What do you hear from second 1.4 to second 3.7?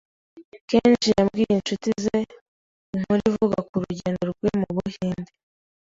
inshuti ze inkuru ivuga